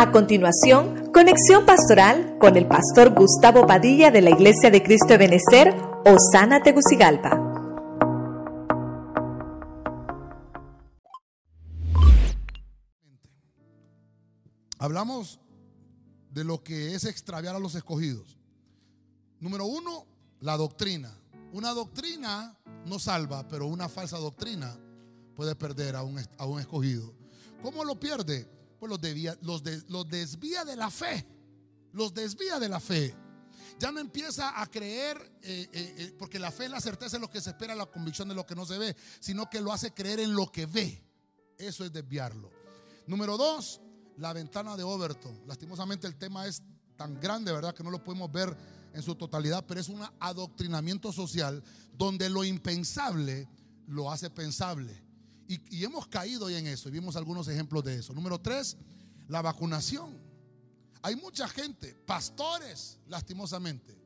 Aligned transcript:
A 0.00 0.12
continuación, 0.12 1.12
conexión 1.12 1.66
pastoral 1.66 2.38
con 2.40 2.56
el 2.56 2.66
pastor 2.66 3.12
Gustavo 3.14 3.66
Padilla 3.66 4.10
de 4.10 4.22
la 4.22 4.30
Iglesia 4.30 4.70
de 4.70 4.82
Cristo 4.82 5.08
de 5.08 5.18
Benecer, 5.18 5.74
Osana 6.06 6.62
Tegucigalpa. 6.62 7.38
Hablamos 14.78 15.38
de 16.30 16.44
lo 16.44 16.62
que 16.62 16.94
es 16.94 17.04
extraviar 17.04 17.54
a 17.54 17.58
los 17.58 17.74
escogidos. 17.74 18.38
Número 19.38 19.66
uno, 19.66 20.06
la 20.40 20.56
doctrina. 20.56 21.14
Una 21.52 21.74
doctrina 21.74 22.56
no 22.86 22.98
salva, 22.98 23.46
pero 23.48 23.66
una 23.66 23.90
falsa 23.90 24.16
doctrina 24.16 24.74
puede 25.36 25.54
perder 25.54 25.94
a 25.94 26.02
un, 26.02 26.18
a 26.38 26.46
un 26.46 26.58
escogido. 26.58 27.12
¿Cómo 27.62 27.84
lo 27.84 28.00
pierde? 28.00 28.59
Pues 28.80 28.90
los, 29.42 29.62
los, 29.88 30.08
desvía 30.08 30.64
de 30.64 30.74
la 30.74 30.90
fe. 30.90 31.26
Los 31.92 32.14
desvía 32.14 32.58
de 32.58 32.68
la 32.68 32.80
fe. 32.80 33.14
Ya 33.78 33.92
no 33.92 34.00
empieza 34.00 34.60
a 34.60 34.66
creer, 34.66 35.18
eh, 35.42 35.68
eh, 35.72 35.94
eh, 35.98 36.14
porque 36.18 36.38
la 36.38 36.50
fe 36.50 36.64
es 36.64 36.70
la 36.70 36.80
certeza 36.80 37.18
de 37.18 37.20
lo 37.20 37.30
que 37.30 37.40
se 37.42 37.50
espera, 37.50 37.74
la 37.74 37.86
convicción 37.86 38.28
de 38.28 38.34
lo 38.34 38.46
que 38.46 38.54
no 38.54 38.64
se 38.64 38.78
ve, 38.78 38.96
sino 39.20 39.48
que 39.48 39.60
lo 39.60 39.72
hace 39.72 39.92
creer 39.92 40.20
en 40.20 40.34
lo 40.34 40.50
que 40.50 40.64
ve. 40.64 41.04
Eso 41.58 41.84
es 41.84 41.92
desviarlo. 41.92 42.50
Número 43.06 43.36
dos, 43.36 43.82
la 44.16 44.32
ventana 44.32 44.76
de 44.76 44.82
Overton. 44.82 45.42
Lastimosamente 45.46 46.06
el 46.06 46.16
tema 46.16 46.46
es 46.46 46.62
tan 46.96 47.20
grande, 47.20 47.52
¿verdad? 47.52 47.74
Que 47.74 47.84
no 47.84 47.90
lo 47.90 48.02
podemos 48.02 48.32
ver 48.32 48.56
en 48.94 49.02
su 49.02 49.14
totalidad, 49.14 49.64
pero 49.66 49.80
es 49.80 49.88
un 49.88 50.02
adoctrinamiento 50.20 51.12
social 51.12 51.62
donde 51.92 52.30
lo 52.30 52.44
impensable 52.44 53.46
lo 53.86 54.10
hace 54.10 54.30
pensable. 54.30 55.09
Y, 55.50 55.84
hemos 55.84 56.06
caído 56.06 56.48
en 56.48 56.68
eso 56.68 56.88
y 56.88 56.92
vimos 56.92 57.16
algunos 57.16 57.48
ejemplos 57.48 57.82
de 57.82 57.96
eso. 57.96 58.14
Número 58.14 58.40
tres, 58.40 58.76
la 59.26 59.42
vacunación. 59.42 60.16
Hay 61.02 61.16
mucha 61.16 61.48
gente, 61.48 61.92
pastores, 62.06 63.00
lastimosamente, 63.08 63.98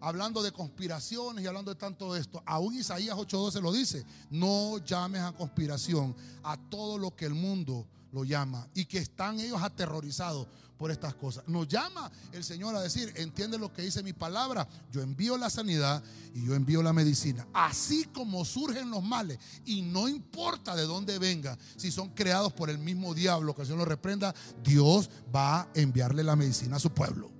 hablando 0.00 0.42
de 0.42 0.52
conspiraciones 0.52 1.44
y 1.44 1.46
hablando 1.46 1.70
de 1.70 1.78
tanto 1.78 2.16
esto. 2.16 2.42
Aún 2.46 2.76
Isaías 2.76 3.14
8:12 3.14 3.60
lo 3.60 3.72
dice, 3.72 4.06
no 4.30 4.78
llames 4.78 5.20
a 5.20 5.32
conspiración 5.32 6.16
a 6.42 6.56
todo 6.56 6.96
lo 6.96 7.14
que 7.14 7.26
el 7.26 7.34
mundo 7.34 7.86
lo 8.12 8.24
llama 8.24 8.68
y 8.74 8.84
que 8.84 8.98
están 8.98 9.40
ellos 9.40 9.62
aterrorizados 9.62 10.46
por 10.76 10.90
estas 10.90 11.14
cosas. 11.14 11.46
Nos 11.46 11.68
llama 11.68 12.10
el 12.32 12.44
Señor 12.44 12.74
a 12.76 12.80
decir, 12.80 13.12
entiende 13.16 13.58
lo 13.58 13.72
que 13.72 13.82
dice 13.82 14.02
mi 14.02 14.12
palabra, 14.12 14.68
yo 14.92 15.00
envío 15.00 15.36
la 15.36 15.50
sanidad 15.50 16.02
y 16.34 16.44
yo 16.44 16.54
envío 16.54 16.82
la 16.82 16.92
medicina. 16.92 17.46
Así 17.52 18.04
como 18.04 18.44
surgen 18.44 18.90
los 18.90 19.02
males 19.02 19.38
y 19.64 19.82
no 19.82 20.08
importa 20.08 20.76
de 20.76 20.84
dónde 20.84 21.18
venga, 21.18 21.58
si 21.76 21.90
son 21.90 22.10
creados 22.10 22.52
por 22.52 22.70
el 22.70 22.78
mismo 22.78 23.14
diablo, 23.14 23.54
que 23.54 23.62
el 23.62 23.66
Señor 23.66 23.80
lo 23.80 23.84
reprenda, 23.86 24.34
Dios 24.62 25.10
va 25.34 25.62
a 25.62 25.68
enviarle 25.74 26.22
la 26.22 26.36
medicina 26.36 26.76
a 26.76 26.80
su 26.80 26.90
pueblo. 26.90 27.30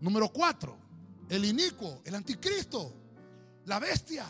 Número 0.00 0.32
cuatro, 0.32 0.76
el 1.28 1.44
inicuo, 1.44 2.02
el 2.04 2.14
anticristo, 2.14 2.94
la 3.66 3.78
bestia. 3.80 4.24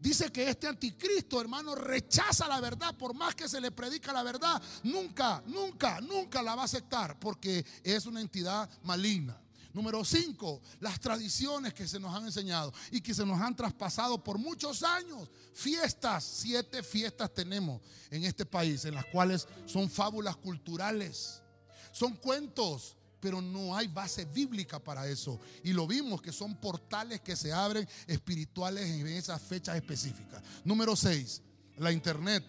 Dice 0.00 0.30
que 0.30 0.48
este 0.48 0.66
anticristo, 0.66 1.40
hermano, 1.40 1.74
rechaza 1.74 2.48
la 2.48 2.60
verdad. 2.60 2.96
Por 2.96 3.14
más 3.14 3.34
que 3.34 3.48
se 3.48 3.60
le 3.60 3.70
predica 3.70 4.12
la 4.12 4.22
verdad, 4.22 4.60
nunca, 4.82 5.42
nunca, 5.46 6.00
nunca 6.00 6.42
la 6.42 6.54
va 6.54 6.62
a 6.62 6.64
aceptar 6.66 7.18
porque 7.18 7.64
es 7.82 8.06
una 8.06 8.20
entidad 8.20 8.68
maligna. 8.82 9.38
Número 9.72 10.04
cinco, 10.04 10.60
las 10.80 11.00
tradiciones 11.00 11.72
que 11.72 11.88
se 11.88 11.98
nos 11.98 12.14
han 12.14 12.26
enseñado 12.26 12.74
y 12.90 13.00
que 13.00 13.14
se 13.14 13.24
nos 13.24 13.40
han 13.40 13.56
traspasado 13.56 14.22
por 14.22 14.36
muchos 14.36 14.82
años. 14.82 15.30
Fiestas, 15.54 16.24
siete 16.24 16.82
fiestas 16.82 17.32
tenemos 17.32 17.80
en 18.10 18.24
este 18.24 18.44
país, 18.44 18.84
en 18.84 18.94
las 18.94 19.06
cuales 19.06 19.48
son 19.64 19.88
fábulas 19.88 20.36
culturales, 20.36 21.42
son 21.90 22.16
cuentos 22.16 22.96
pero 23.22 23.40
no 23.40 23.76
hay 23.76 23.86
base 23.86 24.24
bíblica 24.24 24.80
para 24.80 25.06
eso. 25.06 25.38
Y 25.62 25.72
lo 25.72 25.86
vimos 25.86 26.20
que 26.20 26.32
son 26.32 26.56
portales 26.56 27.20
que 27.20 27.36
se 27.36 27.52
abren 27.52 27.88
espirituales 28.08 28.84
en 28.90 29.06
esas 29.06 29.40
fechas 29.40 29.76
específicas. 29.76 30.42
Número 30.64 30.96
6, 30.96 31.40
la 31.78 31.92
internet. 31.92 32.44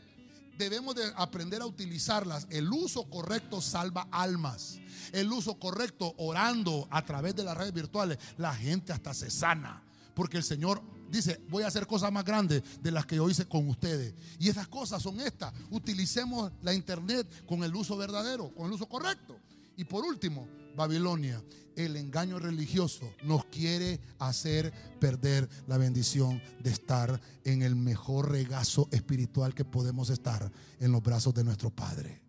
Debemos 0.57 0.95
de 0.95 1.13
aprender 1.15 1.61
a 1.61 1.67
utilizarlas. 1.67 2.47
El 2.49 2.71
uso 2.73 3.07
correcto 3.07 3.61
salva 3.61 4.07
almas. 4.11 4.79
El 5.11 5.31
uso 5.31 5.59
correcto 5.59 6.15
orando 6.17 6.87
a 6.89 7.05
través 7.05 7.35
de 7.35 7.43
las 7.43 7.55
redes 7.55 7.73
virtuales, 7.73 8.17
la 8.37 8.55
gente 8.55 8.93
hasta 8.93 9.13
se 9.13 9.29
sana. 9.29 9.83
Porque 10.15 10.37
el 10.37 10.43
Señor 10.43 10.81
dice, 11.11 11.39
voy 11.49 11.61
a 11.61 11.67
hacer 11.67 11.85
cosas 11.85 12.11
más 12.11 12.25
grandes 12.25 12.63
de 12.81 12.89
las 12.89 13.05
que 13.05 13.17
yo 13.17 13.29
hice 13.29 13.45
con 13.45 13.69
ustedes. 13.69 14.15
Y 14.39 14.49
esas 14.49 14.67
cosas 14.67 15.03
son 15.03 15.19
estas. 15.19 15.53
Utilicemos 15.69 16.51
la 16.63 16.73
internet 16.73 17.45
con 17.45 17.63
el 17.63 17.75
uso 17.75 17.95
verdadero, 17.95 18.51
con 18.55 18.65
el 18.65 18.73
uso 18.73 18.87
correcto. 18.87 19.39
Y 19.75 19.85
por 19.85 20.05
último, 20.05 20.47
Babilonia, 20.75 21.43
el 21.75 21.95
engaño 21.95 22.39
religioso 22.39 23.13
nos 23.23 23.45
quiere 23.45 23.99
hacer 24.19 24.71
perder 24.99 25.49
la 25.67 25.77
bendición 25.77 26.41
de 26.61 26.71
estar 26.71 27.19
en 27.43 27.61
el 27.61 27.75
mejor 27.75 28.31
regazo 28.31 28.87
espiritual 28.91 29.53
que 29.53 29.65
podemos 29.65 30.09
estar 30.09 30.51
en 30.79 30.91
los 30.91 31.01
brazos 31.01 31.33
de 31.33 31.43
nuestro 31.43 31.69
Padre. 31.69 32.21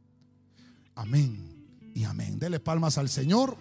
Amén 0.95 1.93
y 1.95 2.05
amén. 2.05 2.39
Dele 2.39 2.61
palmas 2.61 2.99
al 2.99 3.09
Señor. 3.09 3.57